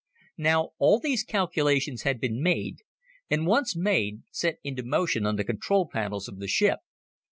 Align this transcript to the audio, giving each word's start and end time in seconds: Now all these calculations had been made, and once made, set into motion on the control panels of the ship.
Now 0.39 0.71
all 0.79 0.99
these 0.99 1.23
calculations 1.23 2.01
had 2.01 2.19
been 2.19 2.41
made, 2.41 2.77
and 3.29 3.45
once 3.45 3.75
made, 3.77 4.23
set 4.31 4.57
into 4.63 4.81
motion 4.81 5.27
on 5.27 5.35
the 5.35 5.43
control 5.43 5.87
panels 5.87 6.27
of 6.27 6.39
the 6.39 6.47
ship. 6.47 6.79